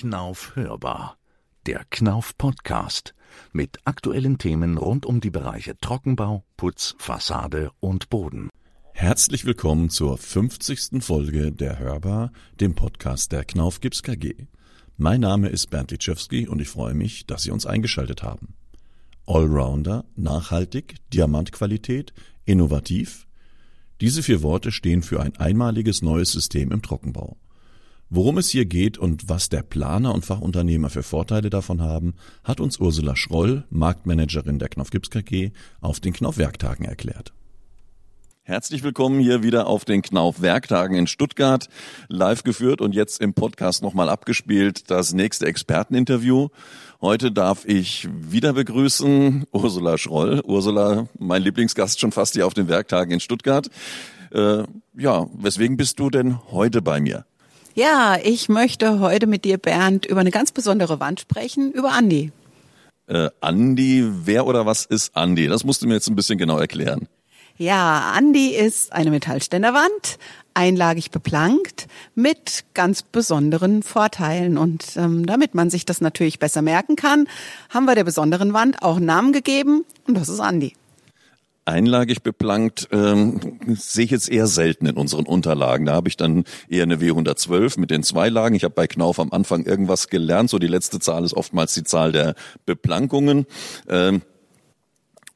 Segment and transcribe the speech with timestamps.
[0.00, 1.18] Knauf hörbar.
[1.66, 3.14] Der Knauf Podcast
[3.52, 8.48] mit aktuellen Themen rund um die Bereiche Trockenbau, Putz, Fassade und Boden.
[8.94, 11.04] Herzlich willkommen zur 50.
[11.04, 14.46] Folge der Hörbar, dem Podcast der Knauf Gips KG.
[14.96, 18.54] Mein Name ist Bernd Litschewski und ich freue mich, dass Sie uns eingeschaltet haben.
[19.26, 22.14] Allrounder, nachhaltig, Diamantqualität,
[22.46, 23.26] innovativ.
[24.00, 27.36] Diese vier Worte stehen für ein einmaliges neues System im Trockenbau.
[28.12, 32.58] Worum es hier geht und was der Planer und Fachunternehmer für Vorteile davon haben, hat
[32.58, 37.32] uns Ursula Schroll, Marktmanagerin der Knopf Gips KG, auf den Knauf Werktagen erklärt.
[38.42, 41.68] Herzlich willkommen hier wieder auf den Knauf Werktagen in Stuttgart,
[42.08, 46.48] live geführt und jetzt im Podcast nochmal abgespielt, das nächste Experteninterview.
[47.00, 50.42] Heute darf ich wieder begrüßen Ursula Schroll.
[50.44, 53.70] Ursula, mein Lieblingsgast schon fast hier auf den Werktagen in Stuttgart.
[54.32, 54.64] Äh,
[54.98, 57.24] ja, weswegen bist du denn heute bei mir?
[57.74, 62.32] Ja, ich möchte heute mit dir, Bernd, über eine ganz besondere Wand sprechen, über Andi.
[63.06, 65.46] Äh, Andi, wer oder was ist Andi?
[65.46, 67.06] Das musst du mir jetzt ein bisschen genau erklären.
[67.56, 70.18] Ja, Andi ist eine Metallständerwand,
[70.54, 74.58] einlagig beplankt, mit ganz besonderen Vorteilen.
[74.58, 77.28] Und ähm, damit man sich das natürlich besser merken kann,
[77.68, 80.74] haben wir der besonderen Wand auch einen Namen gegeben und das ist Andi
[81.64, 85.86] einlagig beplankt ähm, sehe ich jetzt eher selten in unseren Unterlagen.
[85.86, 88.54] Da habe ich dann eher eine W112 mit den zwei Lagen.
[88.54, 90.50] Ich habe bei Knauf am Anfang irgendwas gelernt.
[90.50, 92.34] So die letzte Zahl ist oftmals die Zahl der
[92.66, 93.46] Beplankungen.
[93.88, 94.22] Ähm,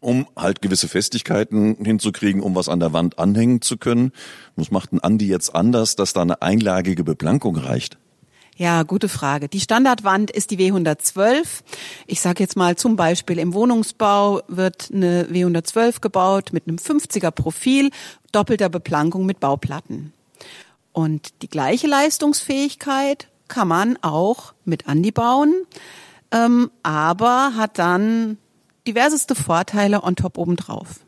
[0.00, 4.12] um halt gewisse Festigkeiten hinzukriegen, um was an der Wand anhängen zu können.
[4.54, 7.96] Was macht ein Andi jetzt anders, dass da eine einlagige Beplankung reicht?
[8.56, 9.48] Ja, gute Frage.
[9.48, 11.44] Die Standardwand ist die W112.
[12.06, 17.32] Ich sage jetzt mal zum Beispiel im Wohnungsbau wird eine W112 gebaut mit einem 50er
[17.32, 17.90] Profil,
[18.30, 20.12] doppelter Beplankung mit Bauplatten.
[20.92, 25.52] Und die gleiche Leistungsfähigkeit kann man auch mit Andi bauen,
[26.30, 28.38] ähm, aber hat dann
[28.86, 31.03] diverseste Vorteile on top obendrauf.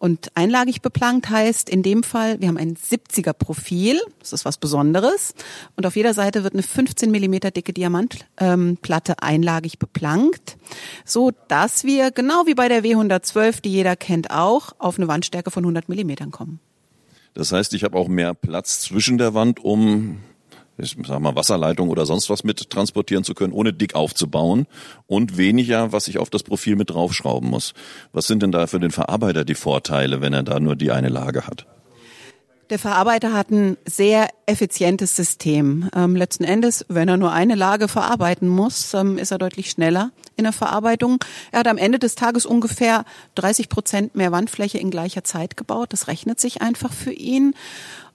[0.00, 4.56] Und einlagig beplankt heißt in dem Fall, wir haben ein 70er Profil, das ist was
[4.56, 5.34] Besonderes.
[5.76, 10.56] Und auf jeder Seite wird eine 15 Millimeter dicke Diamantplatte ähm, einlagig beplankt,
[11.04, 15.50] so dass wir genau wie bei der W112, die jeder kennt auch, auf eine Wandstärke
[15.50, 16.60] von 100 Millimetern kommen.
[17.34, 20.20] Das heißt, ich habe auch mehr Platz zwischen der Wand, um
[20.82, 24.66] ich sag mal, Wasserleitung oder sonst was mit transportieren zu können, ohne dick aufzubauen
[25.06, 27.74] und weniger, was ich auf das Profil mit draufschrauben muss.
[28.12, 31.08] Was sind denn da für den Verarbeiter die Vorteile, wenn er da nur die eine
[31.08, 31.66] Lage hat?
[32.70, 35.90] Der Verarbeiter hat ein sehr effizientes System.
[35.92, 40.12] Ähm, letzten Endes, wenn er nur eine Lage verarbeiten muss, ähm, ist er deutlich schneller
[40.36, 41.18] in der Verarbeitung.
[41.50, 43.04] Er hat am Ende des Tages ungefähr
[43.34, 45.92] 30 Prozent mehr Wandfläche in gleicher Zeit gebaut.
[45.92, 47.54] Das rechnet sich einfach für ihn.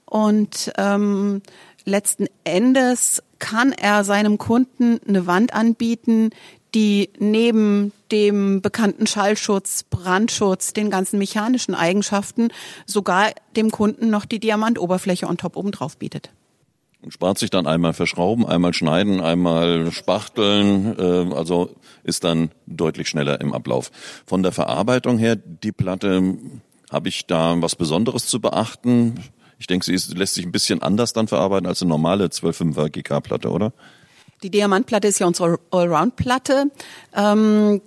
[0.06, 1.42] Und ähm,
[1.86, 6.30] letzten Endes kann er seinem Kunden eine Wand anbieten,
[6.74, 12.48] die neben dem bekannten Schallschutz, Brandschutz, den ganzen mechanischen Eigenschaften
[12.84, 16.30] sogar dem Kunden noch die Diamantoberfläche on top obendrauf bietet.
[17.02, 21.70] Und spart sich dann einmal verschrauben, einmal schneiden, einmal spachteln, äh, also
[22.02, 23.90] ist dann deutlich schneller im Ablauf.
[24.26, 26.36] Von der Verarbeitung her, die Platte,
[26.90, 29.20] habe ich da was Besonderes zu beachten?
[29.58, 32.90] Ich denke, sie ist, lässt sich ein bisschen anders dann verarbeiten als eine normale 12,5er
[32.90, 33.72] GK-Platte, oder?
[34.42, 36.70] Die Diamantplatte ist ja unsere Allround-Platte.
[37.14, 37.80] Ähm,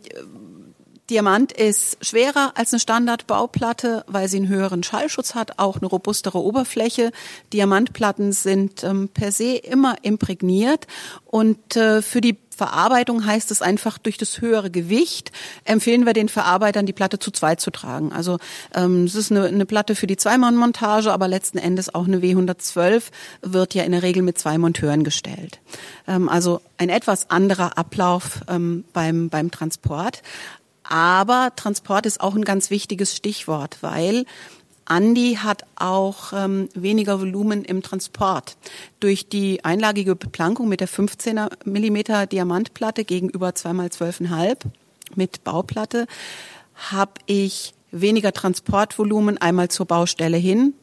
[1.09, 6.39] Diamant ist schwerer als eine Standardbauplatte, weil sie einen höheren Schallschutz hat, auch eine robustere
[6.39, 7.11] Oberfläche.
[7.51, 10.85] Diamantplatten sind ähm, per se immer imprägniert
[11.25, 15.31] und äh, für die Verarbeitung heißt es einfach durch das höhere Gewicht
[15.63, 18.11] empfehlen wir den Verarbeitern, die Platte zu zweit zu tragen.
[18.11, 18.37] Also
[18.75, 23.03] ähm, es ist eine, eine Platte für die Zweimann-Montage, aber letzten Endes auch eine W112
[23.41, 25.61] wird ja in der Regel mit zwei Monteuren gestellt.
[26.05, 30.21] Ähm, also ein etwas anderer Ablauf ähm, beim, beim Transport.
[30.89, 34.25] Aber Transport ist auch ein ganz wichtiges Stichwort, weil
[34.85, 38.57] Andi hat auch ähm, weniger Volumen im Transport.
[38.99, 44.57] Durch die einlagige Beplankung mit der 15er Millimeter Diamantplatte gegenüber 2x12,5
[45.13, 46.07] mit Bauplatte
[46.73, 50.73] habe ich weniger Transportvolumen einmal zur Baustelle hin.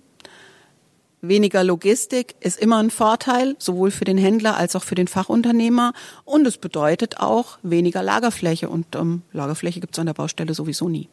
[1.22, 5.92] Weniger Logistik ist immer ein Vorteil, sowohl für den Händler als auch für den Fachunternehmer.
[6.24, 8.68] Und es bedeutet auch weniger Lagerfläche.
[8.68, 11.08] Und ähm, Lagerfläche gibt es an der Baustelle sowieso nie.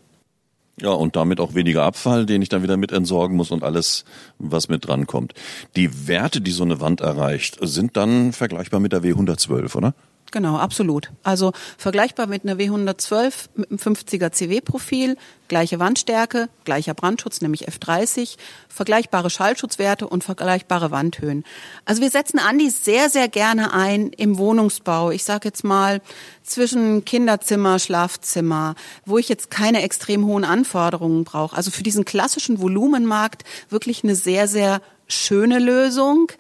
[0.82, 4.06] Ja, und damit auch weniger Abfall, den ich dann wieder mit entsorgen muss und alles,
[4.40, 5.34] was mit drankommt.
[5.76, 9.94] Die Werte, die so eine Wand erreicht, sind dann vergleichbar mit der W112, oder?
[10.32, 11.12] Genau, absolut.
[11.22, 15.16] Also vergleichbar mit einer W112 mit einem 50er CW-Profil,
[15.54, 18.38] gleiche Wandstärke, gleicher Brandschutz, nämlich F30,
[18.70, 21.44] vergleichbare Schallschutzwerte und vergleichbare Wandhöhen.
[21.86, 25.12] Also wir setzen Andi sehr, sehr gerne ein im Wohnungsbau.
[25.12, 26.02] Ich sage jetzt mal
[26.42, 28.74] zwischen Kinderzimmer, Schlafzimmer,
[29.06, 31.56] wo ich jetzt keine extrem hohen Anforderungen brauche.
[31.56, 36.32] Also für diesen klassischen Volumenmarkt wirklich eine sehr, sehr schöne Lösung,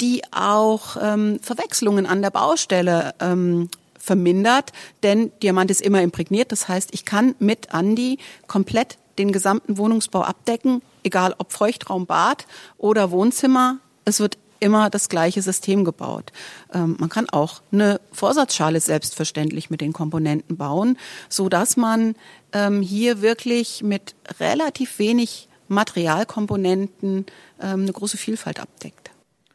[0.00, 3.68] die auch ähm, Verwechslungen an der Baustelle ähm,
[4.00, 4.72] vermindert,
[5.04, 6.50] denn Diamant ist immer imprägniert.
[6.50, 8.18] Das heißt, ich kann mit Andi
[8.48, 12.46] komplett den gesamten Wohnungsbau abdecken, egal ob Feuchtraum, Bad
[12.78, 13.78] oder Wohnzimmer.
[14.04, 16.32] Es wird immer das gleiche System gebaut.
[16.72, 20.98] Ähm, man kann auch eine Vorsatzschale selbstverständlich mit den Komponenten bauen,
[21.28, 22.14] so dass man
[22.52, 27.26] ähm, hier wirklich mit relativ wenig Materialkomponenten
[27.60, 29.09] ähm, eine große Vielfalt abdeckt.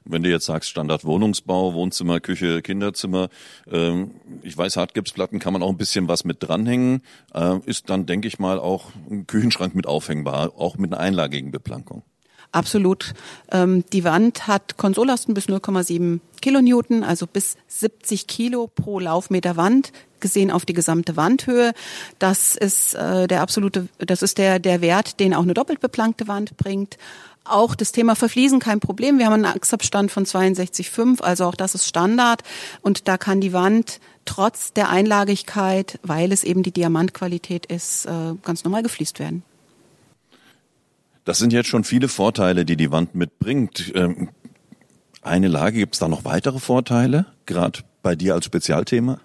[0.05, 3.29] Wenn du jetzt sagst Standard Wohnungsbau, Wohnzimmer, Küche, Kinderzimmer,
[3.71, 4.11] ähm,
[4.43, 7.01] ich weiß, Hartgipsplatten kann man auch ein bisschen was mit dranhängen,
[7.33, 11.51] äh, ist dann, denke ich mal, auch ein Küchenschrank mit aufhängbar, auch mit einer einlagigen
[11.51, 12.03] Beplankung.
[12.51, 13.13] Absolut.
[13.51, 19.91] Ähm, die Wand hat Konsollasten bis 0,7 Kilonewton, also bis 70 Kilo pro Laufmeter Wand,
[20.21, 21.73] gesehen auf die gesamte Wandhöhe.
[22.17, 26.27] Das ist äh, der absolute, das ist der der Wert, den auch eine doppelt beplankte
[26.27, 26.97] Wand bringt.
[27.45, 29.19] Auch das Thema Verfließen kein Problem.
[29.19, 32.41] Wir haben einen Achsabstand von 62,5, also auch das ist Standard.
[32.81, 38.33] Und da kann die Wand trotz der Einlagigkeit, weil es eben die Diamantqualität ist, äh,
[38.41, 39.43] ganz normal gefliest werden.
[41.23, 43.91] Das sind jetzt schon viele Vorteile, die die Wand mitbringt.
[43.95, 44.29] Ähm,
[45.21, 49.19] eine Lage, gibt es da noch weitere Vorteile, gerade bei dir als Spezialthema?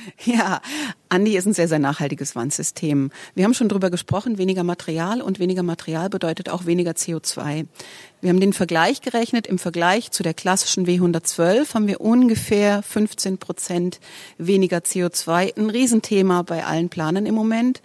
[0.24, 0.60] Ja,
[1.08, 3.10] Andi ist ein sehr, sehr nachhaltiges Wandsystem.
[3.34, 7.66] Wir haben schon drüber gesprochen, weniger Material und weniger Material bedeutet auch weniger CO2.
[8.20, 9.46] Wir haben den Vergleich gerechnet.
[9.46, 14.00] Im Vergleich zu der klassischen W112 haben wir ungefähr 15 Prozent
[14.38, 15.56] weniger CO2.
[15.56, 17.82] Ein Riesenthema bei allen Planern im Moment.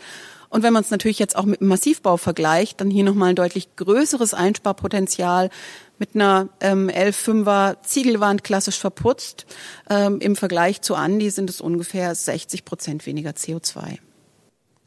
[0.49, 3.35] Und wenn man es natürlich jetzt auch mit dem Massivbau vergleicht, dann hier nochmal ein
[3.35, 5.49] deutlich größeres Einsparpotenzial
[5.97, 9.45] mit einer ähm, 11,5er Ziegelwand klassisch verputzt.
[9.89, 13.97] Ähm, Im Vergleich zu Andi sind es ungefähr 60 Prozent weniger CO2.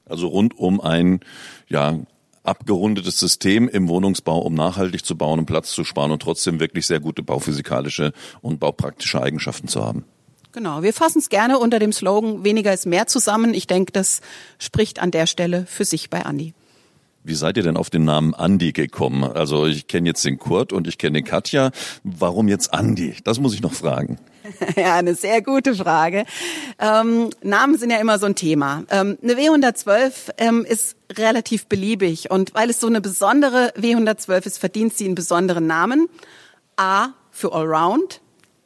[0.07, 1.21] Also rund um ein
[1.69, 1.99] ja,
[2.43, 6.87] abgerundetes System im Wohnungsbau, um nachhaltig zu bauen und Platz zu sparen und trotzdem wirklich
[6.87, 10.05] sehr gute bauphysikalische und baupraktische Eigenschaften zu haben.
[10.53, 13.53] Genau, wir fassen es gerne unter dem Slogan weniger ist mehr zusammen.
[13.53, 14.23] Ich denke, das
[14.59, 16.55] spricht an der Stelle für sich bei Andi.
[17.25, 19.25] Wie seid ihr denn auf den Namen Andi gekommen?
[19.25, 21.73] Also ich kenne jetzt den Kurt und ich kenne den Katja.
[22.05, 23.17] Warum jetzt Andi?
[23.25, 24.19] Das muss ich noch fragen.
[24.77, 26.25] Ja, eine sehr gute Frage.
[26.79, 28.85] Ähm, Namen sind ja immer so ein Thema.
[28.91, 34.59] Ähm, eine W112 ähm, ist relativ beliebig und weil es so eine besondere W112 ist,
[34.59, 36.09] verdient sie einen besonderen Namen.
[36.77, 38.21] A für Allround,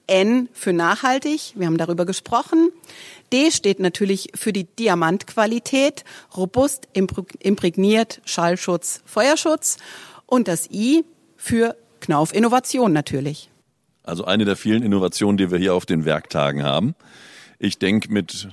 [0.07, 2.71] N für nachhaltig, wir haben darüber gesprochen.
[3.33, 6.05] D steht natürlich für die Diamantqualität,
[6.37, 9.79] robust, imprägniert, Schallschutz, Feuerschutz.
[10.27, 11.05] Und das I
[11.37, 13.51] für Knauf Innovation natürlich.
[14.03, 16.95] Also eine der vielen Innovationen, die wir hier auf den Werktagen haben.
[17.59, 18.49] Ich denke, mit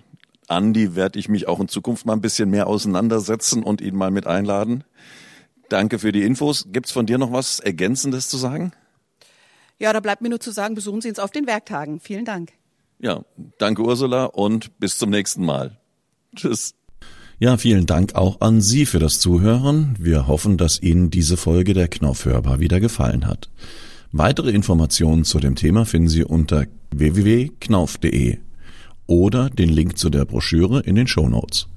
[0.48, 4.12] Andi werde ich mich auch in Zukunft mal ein bisschen mehr auseinandersetzen und ihn mal
[4.12, 4.84] mit einladen.
[5.70, 6.66] Danke für die Infos.
[6.72, 8.72] Gibt's von dir noch was Ergänzendes zu sagen?
[9.78, 12.00] Ja, da bleibt mir nur zu sagen, besuchen Sie uns auf den Werktagen.
[12.00, 12.52] Vielen Dank.
[13.00, 13.24] Ja,
[13.58, 15.78] danke Ursula und bis zum nächsten Mal.
[16.36, 16.76] Tschüss.
[17.40, 19.96] Ja, vielen Dank auch an Sie für das Zuhören.
[19.98, 23.50] Wir hoffen, dass Ihnen diese Folge der Knaufhörbar wieder gefallen hat.
[24.12, 28.40] Weitere Informationen zu dem Thema finden Sie unter www.knauf.de
[29.08, 31.68] oder den Link zu der Broschüre in den Show Notes.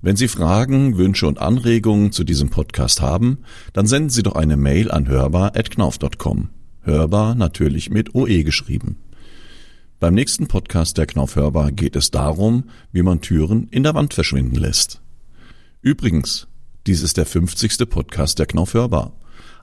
[0.00, 3.38] Wenn Sie Fragen, Wünsche und Anregungen zu diesem Podcast haben,
[3.74, 6.48] dann senden Sie doch eine Mail an hörbar.knauf.com.
[6.82, 8.96] Hörbar natürlich mit OE geschrieben.
[10.04, 14.12] Beim nächsten Podcast der Knauf Hörbar geht es darum, wie man Türen in der Wand
[14.12, 15.00] verschwinden lässt.
[15.80, 16.46] Übrigens,
[16.86, 17.88] dies ist der 50.
[17.88, 19.14] Podcast der Knauf Hörbar.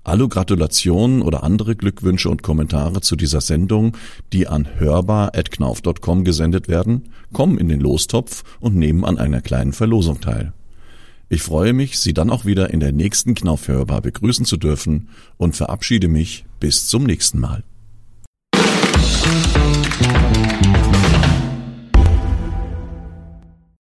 [0.04, 3.96] Alle Gratulationen oder andere Glückwünsche und Kommentare zu dieser Sendung,
[4.34, 10.22] die an hörbar.knauf.com gesendet werden, kommen in den Lostopf und nehmen an einer kleinen Verlosung
[10.22, 10.54] teil.
[11.30, 15.10] Ich freue mich, Sie dann auch wieder in der nächsten Knauf Hörbar begrüßen zu dürfen
[15.38, 17.64] und verabschiede mich bis zum nächsten Mal.